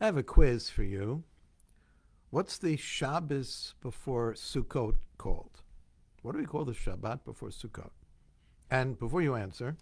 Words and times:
I 0.00 0.06
have 0.06 0.16
a 0.16 0.22
quiz 0.22 0.70
for 0.70 0.84
you. 0.84 1.24
What's 2.30 2.58
the 2.58 2.76
Shabbos 2.76 3.74
before 3.80 4.34
Sukkot 4.34 4.94
called? 5.16 5.62
What 6.22 6.32
do 6.32 6.38
we 6.38 6.46
call 6.46 6.64
the 6.64 6.72
Shabbat 6.72 7.24
before 7.24 7.48
Sukkot? 7.48 7.90
And 8.70 8.98
before 8.98 9.22
you 9.22 9.34
answer, 9.34 9.76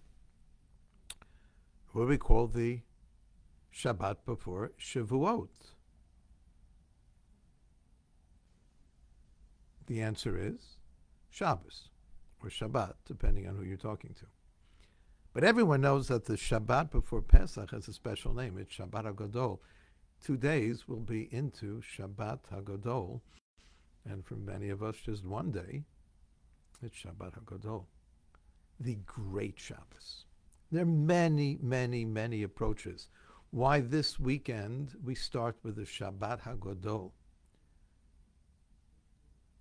what 1.92 2.02
do 2.02 2.08
we 2.08 2.18
call 2.18 2.46
the 2.46 2.80
Shabbat 3.74 4.18
before 4.24 4.72
Shavuot? 4.80 5.48
The 9.86 10.00
answer 10.00 10.38
is 10.38 10.78
Shabbos 11.28 11.90
or 12.42 12.48
Shabbat, 12.48 12.94
depending 13.06 13.46
on 13.46 13.56
who 13.56 13.64
you're 13.64 13.76
talking 13.76 14.14
to. 14.18 14.26
But 15.34 15.44
everyone 15.44 15.82
knows 15.82 16.08
that 16.08 16.24
the 16.24 16.34
Shabbat 16.34 16.90
before 16.90 17.20
Pesach 17.20 17.70
has 17.72 17.86
a 17.88 17.92
special 17.92 18.32
name. 18.32 18.56
It's 18.56 18.74
Shabbat 18.74 19.14
HaGadol. 19.14 19.58
Two 20.22 20.36
days 20.36 20.88
will 20.88 21.00
be 21.00 21.28
into 21.32 21.80
Shabbat 21.80 22.40
HaGadol. 22.52 23.20
And 24.04 24.24
for 24.24 24.36
many 24.36 24.70
of 24.70 24.82
us, 24.82 24.96
just 24.96 25.24
one 25.24 25.50
day, 25.50 25.84
it's 26.82 26.96
Shabbat 26.96 27.44
HaGadol. 27.44 27.84
The 28.80 28.98
great 29.06 29.58
Shabbos. 29.58 30.24
There 30.70 30.82
are 30.82 30.86
many, 30.86 31.58
many, 31.62 32.04
many 32.04 32.42
approaches. 32.42 33.08
Why 33.50 33.80
this 33.80 34.18
weekend 34.18 34.94
we 35.02 35.14
start 35.14 35.56
with 35.62 35.76
the 35.76 35.82
Shabbat 35.82 36.42
HaGadol. 36.42 37.12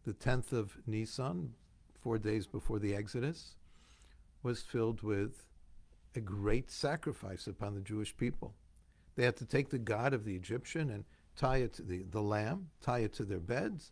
The 0.04 0.14
10th 0.14 0.52
of 0.52 0.78
Nisan, 0.86 1.54
four 2.02 2.18
days 2.18 2.46
before 2.48 2.80
the 2.80 2.96
Exodus, 2.96 3.56
was 4.44 4.62
filled 4.62 5.02
with 5.02 5.48
a 6.16 6.20
great 6.20 6.70
sacrifice 6.70 7.48
upon 7.48 7.74
the 7.74 7.82
Jewish 7.82 8.16
people. 8.16 8.54
They 9.16 9.24
had 9.26 9.38
to 9.38 9.46
take 9.46 9.70
the 9.70 9.80
god 9.80 10.14
of 10.14 10.26
the 10.26 10.36
Egyptian 10.36 10.90
and 10.90 11.06
tie 11.36 11.58
it 11.58 11.74
to 11.74 11.82
the, 11.82 12.04
the 12.10 12.22
lamb, 12.22 12.70
tie 12.82 13.00
it 13.00 13.14
to 13.14 13.24
their 13.26 13.40
beds, 13.40 13.92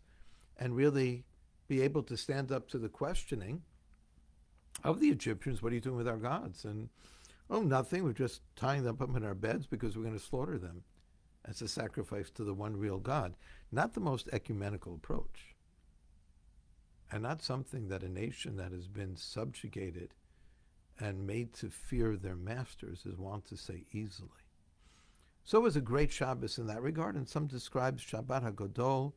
and 0.58 0.76
really 0.76 1.24
be 1.66 1.82
able 1.82 2.02
to 2.04 2.16
stand 2.16 2.52
up 2.52 2.68
to 2.68 2.78
the 2.78 2.88
questioning 2.88 3.62
of 4.82 5.00
the 5.00 5.08
Egyptians, 5.08 5.62
what 5.62 5.72
are 5.72 5.74
you 5.74 5.80
doing 5.80 5.96
with 5.96 6.08
our 6.08 6.16
gods? 6.16 6.64
And 6.64 6.88
oh, 7.48 7.62
nothing. 7.62 8.04
We're 8.04 8.12
just 8.12 8.42
tying 8.56 8.82
them 8.82 8.98
up 9.00 9.16
in 9.16 9.24
our 9.24 9.34
beds 9.34 9.66
because 9.66 9.96
we're 9.96 10.04
going 10.04 10.18
to 10.18 10.24
slaughter 10.24 10.58
them 10.58 10.82
as 11.44 11.62
a 11.62 11.68
sacrifice 11.68 12.30
to 12.30 12.44
the 12.44 12.54
one 12.54 12.76
real 12.76 12.98
God. 12.98 13.34
Not 13.70 13.94
the 13.94 14.00
most 14.00 14.28
ecumenical 14.32 14.94
approach. 14.94 15.54
And 17.12 17.22
not 17.22 17.42
something 17.42 17.88
that 17.88 18.02
a 18.02 18.08
nation 18.08 18.56
that 18.56 18.72
has 18.72 18.88
been 18.88 19.16
subjugated 19.16 20.14
and 20.98 21.26
made 21.26 21.52
to 21.54 21.70
fear 21.70 22.16
their 22.16 22.36
masters 22.36 23.04
is 23.06 23.18
wont 23.18 23.46
to 23.46 23.56
say 23.56 23.84
easily. 23.92 24.30
So 25.44 25.58
it 25.58 25.62
was 25.62 25.76
a 25.76 25.82
great 25.82 26.10
Shabbos 26.10 26.58
in 26.58 26.66
that 26.68 26.80
regard, 26.80 27.16
and 27.16 27.28
some 27.28 27.46
describe 27.46 28.00
Shabbat 28.00 28.54
HaGadol 28.54 29.12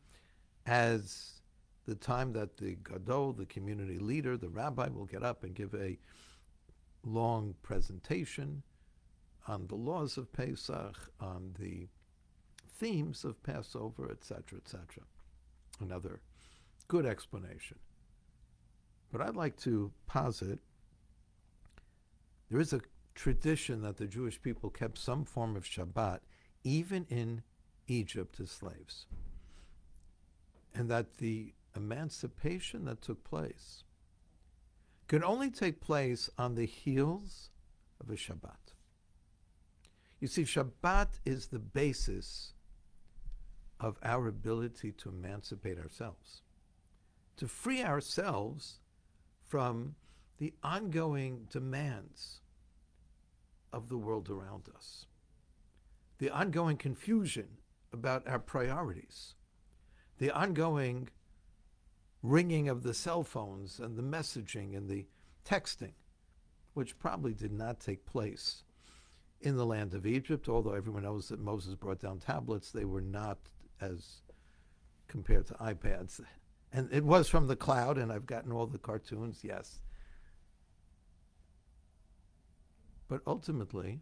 as 0.65 1.41
the 1.85 1.95
time 1.95 2.33
that 2.33 2.57
the 2.57 2.77
Gadol, 2.83 3.33
the 3.33 3.45
community 3.45 3.97
leader, 3.97 4.35
the 4.35 4.49
rabbi, 4.49 4.89
will 4.89 5.05
get 5.05 5.23
up 5.23 5.45
and 5.45 5.55
give 5.55 5.73
a 5.73 5.97
long 7.05 7.55
presentation 7.63 8.61
on 9.47 9.67
the 9.67 9.75
laws 9.75 10.17
of 10.17 10.31
Pesach, 10.33 10.97
on 11.21 11.55
the 11.57 11.87
themes 12.77 13.23
of 13.23 13.41
Passover, 13.43 14.11
etc., 14.11 14.59
etc. 14.59 15.03
Another 15.79 16.19
good 16.89 17.05
explanation. 17.05 17.77
But 19.13 19.21
I'd 19.21 19.37
like 19.37 19.55
to 19.61 19.91
posit 20.07 20.59
there 22.49 22.59
is 22.59 22.73
a 22.73 22.81
tradition 23.17 23.81
that 23.81 23.97
the 23.97 24.05
Jewish 24.05 24.39
people 24.41 24.69
kept 24.69 24.97
some 24.99 25.25
form 25.25 25.55
of 25.55 25.65
Shabbat 25.65 26.19
even 26.63 27.05
in 27.09 27.41
Egypt 27.87 28.39
as 28.39 28.51
slaves. 28.51 29.07
And 30.73 30.89
that 30.91 31.17
the 31.17 31.53
emancipation 31.75 32.85
that 32.85 33.01
took 33.01 33.23
place 33.23 33.83
could 35.07 35.23
only 35.23 35.49
take 35.49 35.81
place 35.81 36.29
on 36.37 36.53
the 36.53 36.65
heels 36.65 37.49
of 37.99 38.09
a 38.11 38.13
Shabbat. 38.13 38.73
You 40.19 40.27
see, 40.27 40.43
Shabbat 40.43 41.19
is 41.25 41.47
the 41.47 41.59
basis 41.59 42.53
of 43.79 43.97
our 44.03 44.27
ability 44.27 44.91
to 44.91 45.09
emancipate 45.09 45.79
ourselves, 45.79 46.41
to 47.37 47.47
free 47.47 47.83
ourselves 47.83 48.79
from 49.47 49.95
the 50.37 50.53
ongoing 50.63 51.47
demands 51.49 52.41
of 53.77 53.89
the 53.89 53.97
world 53.97 54.29
around 54.29 54.63
us, 54.75 55.05
the 56.17 56.31
ongoing 56.31 56.77
confusion 56.77 57.47
about 57.93 58.27
our 58.27 58.39
priorities, 58.39 59.35
the 60.17 60.31
ongoing 60.31 61.09
ringing 62.23 62.67
of 62.67 62.81
the 62.81 62.93
cell 62.93 63.23
phones 63.23 63.79
and 63.79 63.95
the 63.95 64.01
messaging 64.01 64.75
and 64.75 64.89
the 64.89 65.05
texting, 65.45 65.93
which 66.73 66.97
probably 66.97 67.33
did 67.33 67.51
not 67.51 67.79
take 67.79 68.03
place 68.05 68.63
in 69.41 69.55
the 69.55 69.65
land 69.65 69.93
of 69.93 70.07
Egypt, 70.07 70.49
although 70.49 70.73
everyone 70.73 71.03
knows 71.03 71.29
that 71.29 71.39
Moses 71.39 71.75
brought 71.75 71.99
down 71.99 72.17
tablets, 72.17 72.71
they 72.71 72.85
were 72.85 73.01
not 73.01 73.37
as 73.79 74.21
compared 75.07 75.45
to 75.45 75.53
iPads. 75.53 76.19
And 76.73 76.91
it 76.91 77.03
was 77.03 77.29
from 77.29 77.45
the 77.45 77.55
cloud, 77.55 77.99
and 77.99 78.11
I've 78.11 78.25
gotten 78.25 78.51
all 78.51 78.65
the 78.65 78.79
cartoons, 78.79 79.41
yes. 79.43 79.79
But 83.07 83.21
ultimately, 83.25 84.01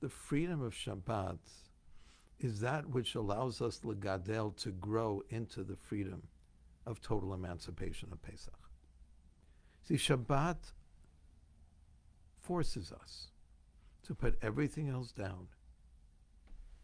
the 0.00 0.08
freedom 0.08 0.62
of 0.62 0.74
Shabbat 0.74 1.38
is 2.38 2.60
that 2.60 2.88
which 2.88 3.14
allows 3.14 3.60
us, 3.60 3.80
Legadel, 3.84 4.56
to 4.56 4.70
grow 4.70 5.22
into 5.30 5.62
the 5.62 5.76
freedom 5.76 6.22
of 6.86 7.00
total 7.00 7.34
emancipation 7.34 8.10
of 8.12 8.22
Pesach. 8.22 8.70
See, 9.82 9.94
Shabbat 9.94 10.56
forces 12.40 12.92
us 12.92 13.28
to 14.04 14.14
put 14.14 14.38
everything 14.42 14.88
else 14.88 15.12
down. 15.12 15.48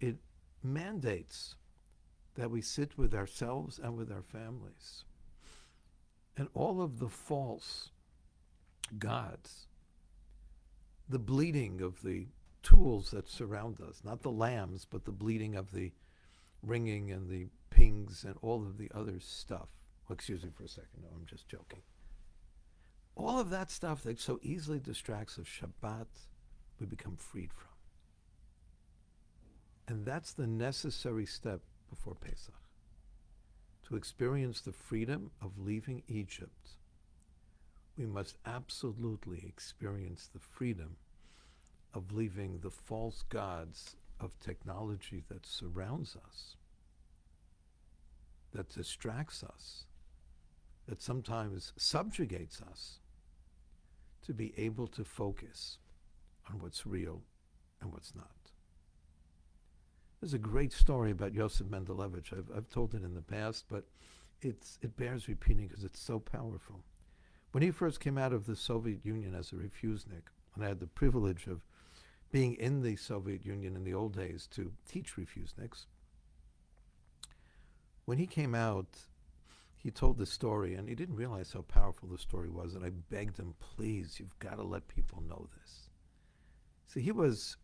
It 0.01 0.17
mandates 0.63 1.55
that 2.35 2.51
we 2.51 2.63
sit 2.63 2.97
with 2.97 3.15
ourselves 3.15 3.79
and 3.79 3.97
with 3.97 4.11
our 4.11 4.23
families. 4.23 5.05
And 6.37 6.49
all 6.55 6.81
of 6.81 6.99
the 6.99 7.09
false 7.09 7.91
gods 8.99 9.67
the 11.09 11.19
bleeding 11.19 11.81
of 11.81 12.03
the 12.03 12.29
tools 12.63 13.11
that 13.11 13.29
surround 13.29 13.81
us, 13.81 14.03
not 14.05 14.23
the 14.23 14.31
lambs, 14.31 14.87
but 14.89 15.05
the 15.05 15.13
bleeding 15.13 15.57
of 15.57 15.73
the 15.73 15.93
ringing 16.63 17.11
and 17.11 17.29
the 17.29 17.49
pings 17.71 18.25
and 18.25 18.37
all 18.43 18.63
of 18.63 18.79
the 18.79 18.91
other 18.95 19.19
stuff. 19.19 19.69
Well, 20.09 20.15
excuse 20.15 20.43
me 20.43 20.51
for 20.55 20.65
a 20.65 20.69
second. 20.69 21.03
No, 21.03 21.09
I'm 21.15 21.27
just 21.27 21.49
joking. 21.49 21.81
All 23.15 23.39
of 23.39 23.51
that 23.51 23.71
stuff 23.71 24.03
that 24.05 24.21
so 24.21 24.39
easily 24.43 24.79
distracts 24.79 25.39
of 25.39 25.47
Shabbat, 25.47 26.07
we 26.81 26.87
become 26.87 27.17
freed 27.17 27.53
from. 27.53 27.69
And 29.89 30.07
that's 30.07 30.33
the 30.33 30.47
necessary 30.47 31.27
step 31.27 31.61
before 31.91 32.15
Pesach. 32.15 32.55
To 33.89 33.97
experience 33.97 34.61
the 34.61 34.73
freedom 34.73 35.31
of 35.43 35.59
leaving 35.59 36.03
Egypt 36.09 36.71
we 37.97 38.07
must 38.07 38.39
absolutely 38.47 39.45
experience 39.47 40.29
the 40.33 40.41
freedom 40.41 40.97
of 41.95 42.13
leaving 42.13 42.59
the 42.59 42.71
false 42.71 43.23
gods 43.29 43.97
of 44.19 44.39
technology 44.39 45.23
that 45.29 45.45
surrounds 45.45 46.17
us, 46.27 46.57
that 48.53 48.71
distracts 48.71 49.43
us, 49.43 49.85
that 50.89 51.03
sometimes 51.03 51.73
subjugates 51.77 52.61
us, 52.63 52.99
to 54.25 54.33
be 54.33 54.53
able 54.57 54.87
to 54.87 55.05
focus 55.05 55.79
on 56.49 56.61
what's 56.61 56.87
real 56.87 57.23
and 57.81 57.93
what's 57.93 58.15
not. 58.15 58.53
There's 60.21 60.35
a 60.35 60.39
great 60.39 60.73
story 60.73 61.11
about 61.11 61.35
Yosef 61.35 61.67
Mendelevich. 61.67 62.33
I've, 62.33 62.49
I've 62.57 62.69
told 62.71 62.95
it 62.95 63.03
in 63.03 63.15
the 63.15 63.23
past, 63.23 63.65
but 63.69 63.85
it's, 64.41 64.79
it 64.81 64.97
bears 64.97 65.27
repeating 65.27 65.67
because 65.67 65.83
it's 65.83 66.01
so 66.01 66.21
powerful. 66.21 66.85
When 67.53 67.63
he 67.63 67.71
first 67.71 68.01
came 68.01 68.17
out 68.17 68.33
of 68.33 68.47
the 68.47 68.57
Soviet 68.57 69.05
Union 69.05 69.35
as 69.35 69.53
a 69.53 69.57
refusnik, 69.57 70.29
and 70.55 70.65
I 70.65 70.69
had 70.69 70.81
the 70.81 70.87
privilege 70.87 71.47
of 71.47 71.61
being 72.31 72.55
in 72.55 72.83
the 72.83 72.97
Soviet 72.97 73.45
Union 73.45 73.77
in 73.77 73.85
the 73.85 73.93
old 73.93 74.17
days 74.17 74.49
to 74.53 74.73
teach 74.89 75.17
refuseniks, 75.17 75.85
when 78.07 78.19
he 78.19 78.27
came 78.27 78.55
out, 78.55 78.99
he 79.77 79.91
told 79.91 80.17
the 80.17 80.27
story, 80.27 80.75
and 80.75 80.89
he 80.89 80.95
didn't 80.95 81.17
realize 81.17 81.53
how 81.53 81.63
powerful 81.63 82.09
the 82.09 82.19
story 82.19 82.49
was. 82.49 82.75
And 82.75 82.85
I 82.85 82.91
begged 82.91 83.37
him, 83.37 83.55
please, 83.61 84.19
you've 84.19 84.39
got 84.39 84.57
to 84.57 84.63
let 84.63 84.89
people 84.89 85.23
know 85.29 85.49
this. 85.59 85.91
See, 86.87 87.01
he 87.01 87.13
was 87.13 87.57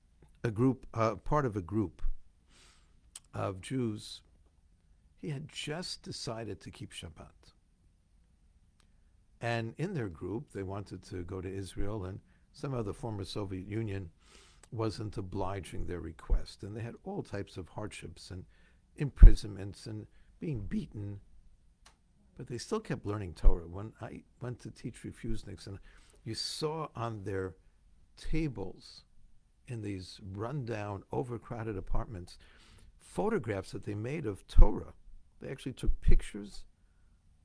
a 0.45 0.51
group, 0.51 0.87
uh, 0.95 1.17
part 1.17 1.47
of 1.47 1.57
a 1.57 1.63
group 1.63 2.03
of 3.35 3.61
Jews. 3.61 4.21
He 5.21 5.31
had 5.31 5.49
just 5.49 6.03
decided 6.03 6.61
to 6.61 6.71
keep 6.71 6.93
Shabbat. 6.93 7.55
And 9.41 9.75
in 9.79 9.95
their 9.95 10.09
group, 10.09 10.53
they 10.53 10.63
wanted 10.63 11.03
to 11.05 11.23
go 11.23 11.41
to 11.41 11.49
Israel, 11.49 12.05
and 12.05 12.21
some 12.53 12.75
of 12.75 12.85
the 12.85 12.95
former 12.95 13.25
Soviet 13.25 13.67
Union 13.67 14.11
wasn't 14.73 15.17
obliging 15.17 15.87
their 15.87 16.01
request. 16.01 16.63
And 16.63 16.77
they 16.77 16.81
had 16.83 16.97
all 17.05 17.23
types 17.23 17.57
of 17.57 17.69
hardships 17.69 18.31
and 18.31 18.45
imprisonments 18.97 19.87
and 19.87 20.07
being 20.41 20.61
beaten. 20.61 21.21
But 22.37 22.49
they 22.49 22.59
still 22.59 22.81
kept 22.81 23.07
learning 23.07 23.35
Torah. 23.35 23.69
When 23.69 23.93
I 24.01 24.23
went 24.41 24.61
to 24.61 24.71
teach 24.71 25.03
refuseniks, 25.05 25.67
and 25.67 25.79
you 26.25 26.35
saw 26.35 26.89
on 26.95 27.25
their 27.25 27.55
tables 28.17 29.05
in 29.69 29.83
these 29.83 30.21
rundown, 30.35 31.05
overcrowded 31.13 31.77
apartments 31.77 32.39
photographs 32.99 33.73
that 33.73 33.85
they 33.85 33.95
made 33.95 34.27
of 34.27 34.47
Torah. 34.47 34.93
They 35.41 35.49
actually 35.49 35.73
took 35.73 36.01
pictures 36.01 36.65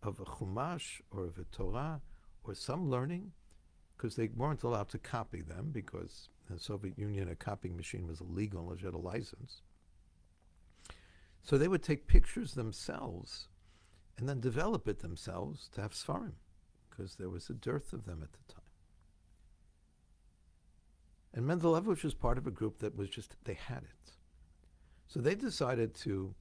of 0.03 0.19
a 0.19 0.25
Chumash 0.25 1.01
or 1.11 1.25
of 1.25 1.37
a 1.37 1.45
Torah 1.45 2.01
or 2.43 2.53
some 2.53 2.89
learning 2.89 3.31
because 3.95 4.15
they 4.15 4.29
weren't 4.35 4.63
allowed 4.63 4.89
to 4.89 4.97
copy 4.97 5.41
them 5.41 5.69
because 5.71 6.29
in 6.49 6.55
the 6.55 6.61
Soviet 6.61 6.97
Union 6.97 7.29
a 7.29 7.35
copying 7.35 7.77
machine 7.77 8.07
was 8.07 8.21
illegal 8.21 8.61
unless 8.61 8.81
you 8.81 8.87
had 8.87 8.95
a 8.95 8.97
license. 8.97 9.61
So 11.43 11.57
they 11.57 11.67
would 11.67 11.83
take 11.83 12.07
pictures 12.07 12.53
themselves 12.53 13.47
and 14.17 14.27
then 14.27 14.39
develop 14.39 14.87
it 14.87 14.99
themselves 14.99 15.69
to 15.73 15.81
have 15.81 15.93
Sfarim 15.93 16.33
because 16.89 17.15
there 17.15 17.29
was 17.29 17.49
a 17.49 17.53
dearth 17.53 17.93
of 17.93 18.05
them 18.05 18.21
at 18.21 18.31
the 18.33 18.53
time. 18.53 18.61
And 21.33 21.45
Mendelevich 21.45 22.03
was 22.03 22.13
part 22.13 22.37
of 22.37 22.45
a 22.45 22.51
group 22.51 22.79
that 22.79 22.95
was 22.95 23.09
just, 23.09 23.35
they 23.43 23.55
had 23.55 23.83
it. 23.83 24.11
So 25.07 25.19
they 25.19 25.35
decided 25.35 25.95
to 25.95 26.35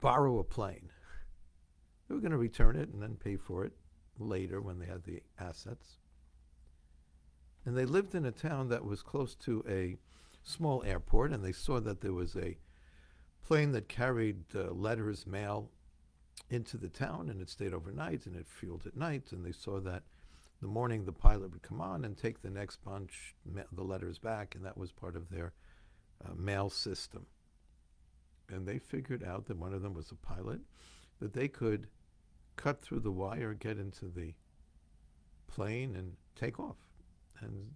borrow 0.00 0.38
a 0.38 0.44
plane. 0.44 0.90
They 2.10 2.14
were 2.14 2.20
going 2.20 2.32
to 2.32 2.38
return 2.38 2.74
it 2.74 2.88
and 2.92 3.00
then 3.00 3.14
pay 3.14 3.36
for 3.36 3.64
it 3.64 3.72
later 4.18 4.60
when 4.60 4.80
they 4.80 4.86
had 4.86 5.04
the 5.04 5.22
assets. 5.38 5.98
And 7.64 7.76
they 7.76 7.84
lived 7.84 8.16
in 8.16 8.26
a 8.26 8.32
town 8.32 8.68
that 8.70 8.84
was 8.84 9.00
close 9.00 9.36
to 9.36 9.64
a 9.68 9.96
small 10.42 10.82
airport, 10.82 11.30
and 11.30 11.44
they 11.44 11.52
saw 11.52 11.78
that 11.78 12.00
there 12.00 12.12
was 12.12 12.34
a 12.34 12.58
plane 13.46 13.70
that 13.72 13.88
carried 13.88 14.42
uh, 14.56 14.72
letters, 14.72 15.24
mail 15.24 15.70
into 16.48 16.76
the 16.76 16.88
town, 16.88 17.30
and 17.30 17.40
it 17.40 17.48
stayed 17.48 17.72
overnight 17.72 18.26
and 18.26 18.34
it 18.34 18.48
fueled 18.48 18.88
at 18.88 18.96
night. 18.96 19.30
And 19.30 19.46
they 19.46 19.52
saw 19.52 19.78
that 19.78 20.02
the 20.60 20.66
morning 20.66 21.04
the 21.04 21.12
pilot 21.12 21.52
would 21.52 21.62
come 21.62 21.80
on 21.80 22.04
and 22.04 22.16
take 22.16 22.42
the 22.42 22.50
next 22.50 22.84
bunch, 22.84 23.36
ma- 23.46 23.62
the 23.70 23.84
letters 23.84 24.18
back, 24.18 24.56
and 24.56 24.64
that 24.64 24.76
was 24.76 24.90
part 24.90 25.14
of 25.14 25.30
their 25.30 25.52
uh, 26.24 26.34
mail 26.34 26.70
system. 26.70 27.26
And 28.48 28.66
they 28.66 28.80
figured 28.80 29.22
out 29.22 29.46
that 29.46 29.58
one 29.58 29.72
of 29.72 29.82
them 29.82 29.94
was 29.94 30.10
a 30.10 30.16
pilot, 30.16 30.62
that 31.20 31.34
they 31.34 31.46
could 31.46 31.86
cut 32.62 32.80
through 32.82 33.00
the 33.00 33.10
wire, 33.10 33.54
get 33.54 33.78
into 33.78 34.06
the 34.06 34.34
plane, 35.46 35.96
and 35.96 36.12
take 36.36 36.60
off 36.60 36.76
and 37.40 37.72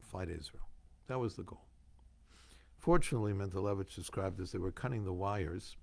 fly 0.00 0.24
to 0.24 0.32
Israel. 0.32 0.68
That 1.08 1.18
was 1.18 1.34
the 1.34 1.42
goal. 1.42 1.66
Fortunately, 2.76 3.32
Mendelevich 3.32 3.94
described 3.94 4.40
as 4.40 4.52
they 4.52 4.58
were 4.58 4.70
cutting 4.70 5.04
the 5.04 5.12
wires, 5.12 5.76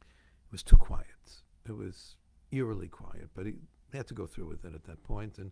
it 0.00 0.52
was 0.52 0.62
too 0.62 0.76
quiet. 0.76 1.06
It 1.66 1.76
was 1.76 2.14
eerily 2.52 2.88
quiet, 2.88 3.30
but 3.34 3.46
he, 3.46 3.54
they 3.90 3.98
had 3.98 4.06
to 4.06 4.14
go 4.14 4.26
through 4.26 4.46
with 4.46 4.64
it 4.64 4.74
at 4.74 4.84
that 4.84 5.02
point. 5.02 5.38
And 5.38 5.50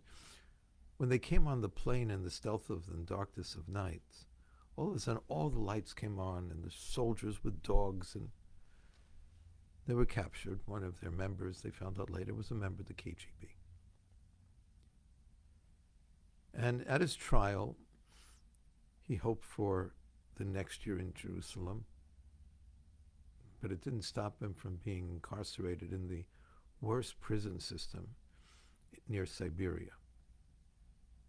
when 0.95 1.09
they 1.09 1.19
came 1.19 1.47
on 1.47 1.61
the 1.61 1.69
plane 1.69 2.09
in 2.09 2.23
the 2.23 2.31
stealth 2.31 2.69
of 2.69 2.87
the 2.87 3.03
darkness 3.03 3.55
of 3.55 3.67
night, 3.67 4.25
all 4.77 4.89
of 4.89 4.95
a 4.95 4.99
sudden 4.99 5.21
all 5.27 5.49
the 5.49 5.59
lights 5.59 5.93
came 5.93 6.17
on 6.17 6.49
and 6.49 6.63
the 6.63 6.71
soldiers 6.71 7.43
with 7.43 7.61
dogs 7.61 8.15
and 8.15 8.29
they 9.87 9.93
were 9.93 10.05
captured. 10.05 10.59
One 10.65 10.83
of 10.83 10.99
their 10.99 11.11
members, 11.11 11.61
they 11.61 11.69
found 11.69 11.99
out 11.99 12.09
later, 12.09 12.33
was 12.33 12.51
a 12.51 12.55
member 12.55 12.81
of 12.81 12.87
the 12.87 12.93
KGB. 12.93 13.49
And 16.53 16.85
at 16.87 17.01
his 17.01 17.15
trial, 17.15 17.77
he 19.01 19.15
hoped 19.15 19.45
for 19.45 19.93
the 20.35 20.45
next 20.45 20.85
year 20.85 20.99
in 20.99 21.13
Jerusalem, 21.13 21.85
but 23.61 23.71
it 23.71 23.81
didn't 23.81 24.03
stop 24.03 24.41
him 24.41 24.53
from 24.53 24.79
being 24.83 25.09
incarcerated 25.09 25.93
in 25.93 26.07
the 26.07 26.25
worst 26.81 27.19
prison 27.21 27.59
system 27.59 28.09
near 29.07 29.25
Siberia. 29.25 29.91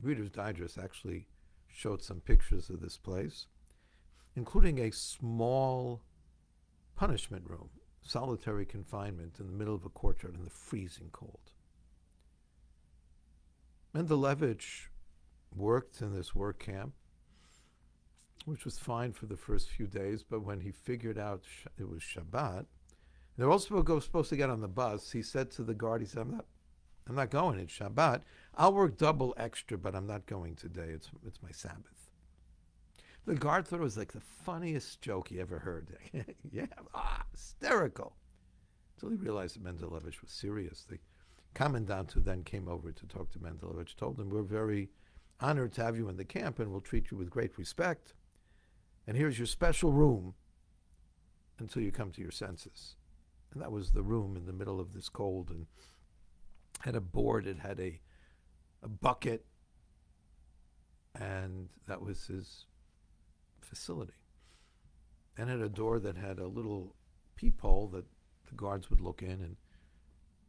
Reader's 0.02 0.30
Digest 0.30 0.78
actually 0.78 1.26
showed 1.68 2.02
some 2.02 2.20
pictures 2.20 2.70
of 2.70 2.80
this 2.80 2.96
place, 2.96 3.46
including 4.34 4.78
a 4.78 4.90
small 4.90 6.02
punishment 6.96 7.44
room, 7.48 7.70
solitary 8.08 8.64
confinement 8.64 9.36
in 9.38 9.46
the 9.46 9.52
middle 9.52 9.74
of 9.74 9.84
a 9.84 9.90
courtyard 9.90 10.34
in 10.34 10.44
the 10.44 10.50
freezing 10.50 11.10
cold. 11.12 11.52
Mendelevich 13.94 14.88
worked 15.54 16.00
in 16.00 16.14
this 16.14 16.34
work 16.34 16.58
camp, 16.58 16.92
which 18.44 18.64
was 18.64 18.78
fine 18.78 19.12
for 19.12 19.26
the 19.26 19.36
first 19.36 19.68
few 19.68 19.86
days, 19.86 20.22
but 20.22 20.42
when 20.42 20.60
he 20.60 20.70
figured 20.70 21.18
out 21.18 21.44
it 21.78 21.88
was 21.88 22.02
Shabbat, 22.02 22.66
they 23.36 23.44
were 23.44 23.52
also 23.52 24.00
supposed 24.00 24.30
to 24.30 24.36
get 24.36 24.50
on 24.50 24.60
the 24.60 24.68
bus. 24.68 25.12
He 25.12 25.22
said 25.22 25.50
to 25.52 25.62
the 25.62 25.74
guard, 25.74 26.00
he 26.00 26.06
said, 26.06 26.22
I'm 26.22 26.32
not, 26.32 26.46
I'm 27.08 27.14
not 27.14 27.30
going. 27.30 27.58
It's 27.60 27.78
Shabbat. 27.78 28.22
I'll 28.56 28.72
work 28.72 28.98
double 28.98 29.34
extra, 29.36 29.78
but 29.78 29.94
I'm 29.94 30.06
not 30.06 30.26
going 30.26 30.56
today. 30.56 30.88
It's, 30.88 31.10
it's 31.26 31.42
my 31.42 31.52
Sabbath. 31.52 32.07
The 33.28 33.34
guard 33.34 33.68
thought 33.68 33.80
it 33.80 33.82
was 33.82 33.98
like 33.98 34.12
the 34.12 34.20
funniest 34.20 35.02
joke 35.02 35.28
he 35.28 35.38
ever 35.38 35.58
heard. 35.58 35.98
yeah, 36.50 36.64
ah, 36.94 37.24
hysterical. 37.30 38.16
Until 38.96 39.10
he 39.10 39.16
realized 39.16 39.54
that 39.54 39.64
Mendelevich 39.64 40.22
was 40.22 40.30
serious. 40.30 40.86
The 40.88 40.98
commandant 41.52 42.12
who 42.12 42.20
then 42.22 42.42
came 42.42 42.68
over 42.68 42.90
to 42.90 43.06
talk 43.06 43.30
to 43.32 43.38
Mendelevich 43.38 43.96
told 43.96 44.18
him, 44.18 44.30
we're 44.30 44.40
very 44.40 44.88
honored 45.40 45.74
to 45.74 45.84
have 45.84 45.98
you 45.98 46.08
in 46.08 46.16
the 46.16 46.24
camp 46.24 46.58
and 46.58 46.70
we'll 46.70 46.80
treat 46.80 47.10
you 47.10 47.18
with 47.18 47.28
great 47.28 47.58
respect. 47.58 48.14
And 49.06 49.14
here's 49.14 49.38
your 49.38 49.46
special 49.46 49.92
room 49.92 50.32
until 51.58 51.82
you 51.82 51.92
come 51.92 52.12
to 52.12 52.22
your 52.22 52.30
senses. 52.30 52.96
And 53.52 53.60
that 53.60 53.70
was 53.70 53.90
the 53.90 54.02
room 54.02 54.38
in 54.38 54.46
the 54.46 54.54
middle 54.54 54.80
of 54.80 54.94
this 54.94 55.10
cold 55.10 55.50
and 55.50 55.66
had 56.80 56.96
a 56.96 57.00
board, 57.02 57.46
it 57.46 57.58
had 57.58 57.78
a, 57.78 58.00
a 58.82 58.88
bucket, 58.88 59.44
and 61.14 61.68
that 61.86 62.00
was 62.00 62.26
his 62.28 62.64
facility. 63.68 64.14
And 65.36 65.48
had 65.48 65.60
a 65.60 65.68
door 65.68 66.00
that 66.00 66.16
had 66.16 66.38
a 66.38 66.48
little 66.48 66.96
peephole 67.36 67.88
that 67.88 68.06
the 68.48 68.54
guards 68.56 68.90
would 68.90 69.00
look 69.00 69.22
in 69.22 69.40
and 69.40 69.56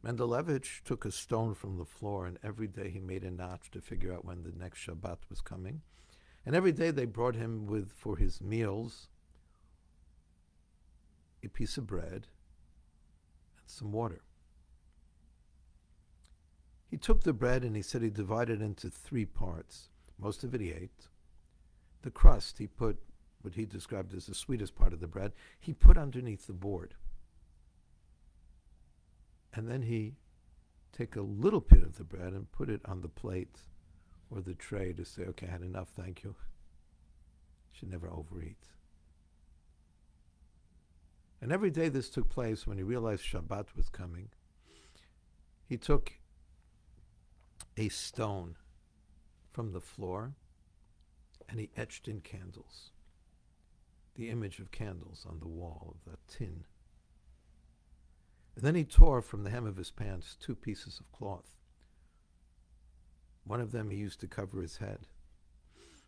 Mendelevich 0.02 0.82
took 0.84 1.04
a 1.04 1.10
stone 1.10 1.54
from 1.54 1.76
the 1.76 1.84
floor, 1.84 2.26
and 2.26 2.38
every 2.42 2.66
day 2.66 2.88
he 2.88 3.00
made 3.00 3.22
a 3.22 3.30
notch 3.30 3.70
to 3.72 3.82
figure 3.82 4.14
out 4.14 4.24
when 4.24 4.42
the 4.42 4.52
next 4.52 4.80
Shabbat 4.80 5.18
was 5.28 5.42
coming. 5.42 5.82
And 6.46 6.56
every 6.56 6.72
day 6.72 6.90
they 6.90 7.04
brought 7.04 7.34
him 7.34 7.66
with, 7.66 7.92
for 7.92 8.16
his 8.16 8.40
meals, 8.40 9.08
a 11.44 11.48
piece 11.48 11.76
of 11.76 11.86
bread 11.86 12.28
and 13.58 13.66
some 13.66 13.92
water. 13.92 14.22
He 16.90 16.96
took 16.96 17.22
the 17.22 17.32
bread 17.32 17.62
and 17.62 17.76
he 17.76 17.82
said 17.82 18.02
he 18.02 18.10
divided 18.10 18.62
it 18.62 18.64
into 18.64 18.90
three 18.90 19.26
parts. 19.26 19.90
Most 20.18 20.42
of 20.42 20.54
it 20.54 20.60
he 20.60 20.72
ate. 20.72 21.08
The 22.02 22.10
crust 22.10 22.58
he 22.58 22.66
put, 22.66 22.98
what 23.42 23.54
he 23.54 23.64
described 23.64 24.14
as 24.14 24.26
the 24.26 24.34
sweetest 24.34 24.74
part 24.74 24.92
of 24.92 25.00
the 25.00 25.06
bread, 25.06 25.32
he 25.58 25.72
put 25.72 25.96
underneath 25.96 26.46
the 26.46 26.52
board. 26.52 26.94
And 29.54 29.68
then 29.68 29.82
he 29.82 30.14
take 30.92 31.16
a 31.16 31.22
little 31.22 31.60
bit 31.60 31.82
of 31.82 31.96
the 31.96 32.04
bread 32.04 32.32
and 32.32 32.50
put 32.52 32.68
it 32.68 32.80
on 32.84 33.00
the 33.00 33.08
plate 33.08 33.60
or 34.30 34.40
the 34.40 34.54
tray 34.54 34.92
to 34.92 35.04
say, 35.04 35.22
okay, 35.22 35.46
I 35.48 35.52
had 35.52 35.62
enough, 35.62 35.88
thank 35.96 36.22
you. 36.22 36.34
Should 37.72 37.90
never 37.90 38.08
overeat. 38.08 38.58
And 41.40 41.52
every 41.52 41.70
day 41.70 41.88
this 41.88 42.10
took 42.10 42.28
place 42.28 42.66
when 42.66 42.76
he 42.76 42.82
realized 42.82 43.24
Shabbat 43.24 43.74
was 43.74 43.88
coming. 43.88 44.28
He 45.66 45.76
took 45.76 46.12
a 47.76 47.88
stone 47.88 48.56
from 49.50 49.72
the 49.72 49.80
floor 49.80 50.34
and 51.48 51.58
he 51.58 51.70
etched 51.76 52.08
in 52.08 52.20
candles, 52.20 52.90
the 54.14 54.28
image 54.30 54.58
of 54.58 54.70
candles 54.70 55.26
on 55.28 55.38
the 55.40 55.48
wall 55.48 55.94
of 55.94 56.10
that 56.10 56.26
tin. 56.28 56.64
And 58.56 58.64
then 58.64 58.74
he 58.74 58.84
tore 58.84 59.22
from 59.22 59.44
the 59.44 59.50
hem 59.50 59.66
of 59.66 59.76
his 59.76 59.90
pants 59.90 60.36
two 60.38 60.54
pieces 60.54 61.00
of 61.00 61.10
cloth. 61.12 61.56
One 63.44 63.60
of 63.60 63.72
them 63.72 63.90
he 63.90 63.96
used 63.96 64.20
to 64.20 64.26
cover 64.26 64.60
his 64.60 64.76
head. 64.76 65.06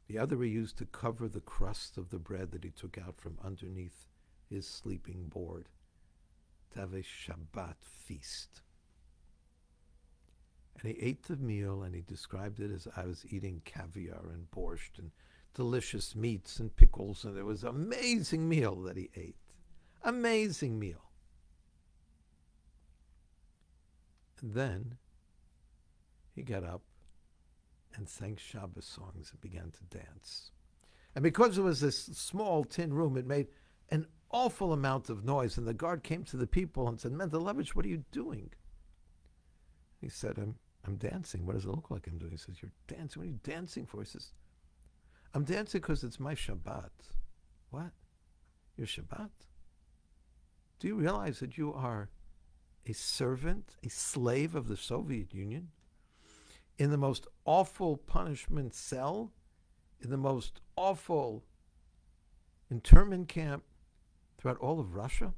The 0.08 0.18
other 0.18 0.42
he 0.42 0.50
used 0.50 0.76
to 0.78 0.84
cover 0.84 1.28
the 1.28 1.40
crust 1.40 1.96
of 1.96 2.10
the 2.10 2.18
bread 2.18 2.50
that 2.50 2.64
he 2.64 2.70
took 2.70 2.98
out 2.98 3.18
from 3.18 3.38
underneath 3.42 4.06
his 4.50 4.66
sleeping 4.66 5.28
board 5.28 5.68
to 6.72 6.80
have 6.80 6.92
a 6.92 7.02
Shabbat 7.02 7.76
feast. 7.80 8.62
And 10.78 10.92
he 10.92 11.00
ate 11.00 11.22
the 11.24 11.36
meal 11.36 11.82
and 11.82 11.94
he 11.94 12.02
described 12.02 12.60
it 12.60 12.70
as 12.72 12.88
I 12.96 13.06
was 13.06 13.24
eating 13.30 13.62
caviar 13.64 14.30
and 14.32 14.50
borscht 14.50 14.98
and 14.98 15.12
delicious 15.54 16.14
meats 16.14 16.58
and 16.58 16.74
pickles. 16.74 17.24
And 17.24 17.36
it 17.36 17.44
was 17.44 17.62
an 17.62 17.70
amazing 17.70 18.48
meal 18.48 18.76
that 18.82 18.96
he 18.96 19.10
ate. 19.16 19.36
Amazing 20.02 20.78
meal. 20.78 21.10
And 24.40 24.54
then 24.54 24.96
he 26.34 26.42
got 26.42 26.64
up 26.64 26.82
and 27.94 28.08
sang 28.08 28.36
Shabbos 28.36 28.86
songs 28.86 29.30
and 29.30 29.40
began 29.40 29.70
to 29.70 29.98
dance. 29.98 30.50
And 31.14 31.22
because 31.22 31.58
it 31.58 31.62
was 31.62 31.80
this 31.80 31.98
small 31.98 32.64
tin 32.64 32.92
room, 32.92 33.16
it 33.16 33.26
made 33.26 33.48
an 33.90 34.06
awful 34.30 34.72
amount 34.72 35.10
of 35.10 35.24
noise. 35.24 35.58
And 35.58 35.66
the 35.66 35.74
guard 35.74 36.02
came 36.02 36.24
to 36.24 36.36
the 36.36 36.46
people 36.46 36.88
and 36.88 36.98
said, 36.98 37.12
Mendelevich, 37.12 37.70
what 37.70 37.84
are 37.84 37.90
you 37.90 38.04
doing? 38.10 38.50
He 40.00 40.08
said, 40.08 40.38
I'm, 40.38 40.56
I'm 40.84 40.96
dancing. 40.96 41.46
What 41.46 41.54
does 41.54 41.64
it 41.64 41.70
look 41.70 41.90
like 41.90 42.06
I'm 42.06 42.18
doing? 42.18 42.32
He 42.32 42.38
says, 42.38 42.56
You're 42.60 42.72
dancing. 42.88 43.20
What 43.20 43.26
are 43.26 43.30
you 43.30 43.38
dancing 43.44 43.86
for? 43.86 44.00
He 44.00 44.06
says, 44.06 44.32
I'm 45.34 45.44
dancing 45.44 45.80
because 45.80 46.04
it's 46.04 46.20
my 46.20 46.34
Shabbat. 46.34 46.90
What? 47.70 47.92
Your 48.76 48.86
Shabbat? 48.86 49.30
Do 50.78 50.88
you 50.88 50.94
realize 50.94 51.40
that 51.40 51.56
you 51.56 51.72
are 51.72 52.10
a 52.86 52.92
servant, 52.92 53.76
a 53.82 53.88
slave 53.88 54.54
of 54.54 54.68
the 54.68 54.76
Soviet 54.76 55.32
Union? 55.32 55.68
In 56.78 56.90
the 56.90 56.98
most 56.98 57.26
awful 57.44 57.96
punishment 57.96 58.74
cell, 58.74 59.32
in 60.00 60.10
the 60.10 60.16
most 60.16 60.60
awful 60.76 61.44
internment 62.70 63.28
camp 63.28 63.62
throughout 64.36 64.58
all 64.58 64.80
of 64.80 64.94
Russia? 64.94 65.32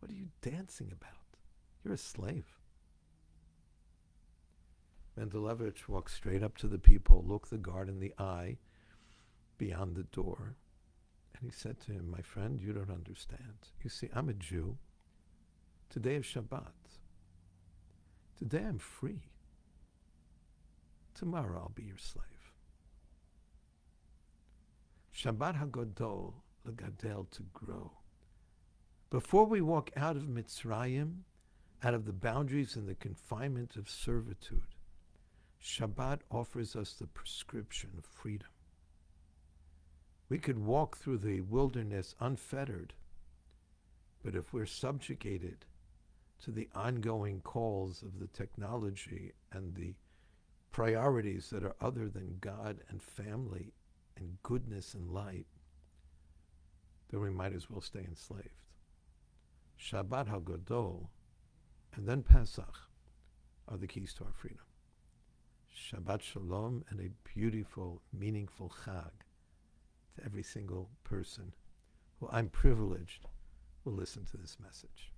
What 0.00 0.10
are 0.10 0.14
you 0.14 0.28
dancing 0.42 0.90
about? 0.92 1.12
You're 1.84 1.94
a 1.94 1.98
slave. 1.98 2.46
Mendelevich 5.18 5.88
walked 5.88 6.12
straight 6.12 6.42
up 6.42 6.56
to 6.58 6.68
the 6.68 6.78
people, 6.78 7.24
looked 7.26 7.50
the 7.50 7.58
guard 7.58 7.88
in 7.88 7.98
the 7.98 8.14
eye 8.18 8.56
beyond 9.58 9.96
the 9.96 10.04
door, 10.04 10.56
and 11.34 11.50
he 11.50 11.50
said 11.50 11.80
to 11.80 11.92
him, 11.92 12.10
My 12.10 12.22
friend, 12.22 12.60
you 12.60 12.72
don't 12.72 12.90
understand. 12.90 13.68
You 13.82 13.90
see, 13.90 14.08
I'm 14.14 14.28
a 14.28 14.34
Jew. 14.34 14.78
Today 15.90 16.16
is 16.16 16.24
Shabbat. 16.24 16.72
Today 18.38 18.64
I'm 18.66 18.78
free. 18.78 19.22
Tomorrow 21.14 21.58
I'll 21.58 21.72
be 21.74 21.82
your 21.82 21.98
slave. 21.98 22.24
Shabbat 25.14 25.58
HaGodol, 25.60 26.34
Legadel, 26.66 27.28
to 27.30 27.42
grow. 27.52 27.90
Before 29.10 29.46
we 29.46 29.60
walk 29.60 29.90
out 29.96 30.16
of 30.16 30.24
Mitzrayim, 30.24 31.22
out 31.82 31.94
of 31.94 32.04
the 32.04 32.12
boundaries 32.12 32.76
and 32.76 32.86
the 32.86 32.94
confinement 32.94 33.74
of 33.76 33.90
servitude, 33.90 34.74
Shabbat 35.60 36.20
offers 36.30 36.76
us 36.76 36.92
the 36.92 37.06
prescription 37.06 37.90
of 37.98 38.04
freedom. 38.04 38.48
We 40.28 40.38
could 40.38 40.58
walk 40.58 40.98
through 40.98 41.18
the 41.18 41.40
wilderness 41.40 42.14
unfettered, 42.20 42.92
but 44.22 44.34
if 44.34 44.52
we're 44.52 44.66
subjugated 44.66 45.64
to 46.44 46.50
the 46.50 46.68
ongoing 46.74 47.40
calls 47.40 48.02
of 48.02 48.18
the 48.18 48.26
technology 48.26 49.32
and 49.52 49.74
the 49.74 49.94
priorities 50.70 51.48
that 51.50 51.64
are 51.64 51.76
other 51.80 52.08
than 52.08 52.38
God 52.40 52.78
and 52.88 53.02
family 53.02 53.72
and 54.16 54.38
goodness 54.42 54.94
and 54.94 55.10
light, 55.10 55.46
then 57.10 57.20
we 57.20 57.30
might 57.30 57.54
as 57.54 57.70
well 57.70 57.80
stay 57.80 58.04
enslaved. 58.06 58.50
Shabbat 59.80 60.28
HaGodol 60.28 61.08
and 61.96 62.06
then 62.06 62.22
Pesach 62.22 62.88
are 63.66 63.78
the 63.78 63.86
keys 63.86 64.12
to 64.14 64.24
our 64.24 64.32
freedom. 64.32 64.64
Shabbat 65.74 66.20
Shalom 66.20 66.84
and 66.90 67.00
a 67.00 67.10
beautiful, 67.34 68.02
meaningful 68.12 68.72
Chag 68.84 69.10
every 70.24 70.42
single 70.42 70.88
person 71.04 71.52
who 72.20 72.28
I'm 72.30 72.48
privileged 72.48 73.26
will 73.84 73.92
listen 73.92 74.24
to 74.26 74.36
this 74.36 74.56
message. 74.62 75.12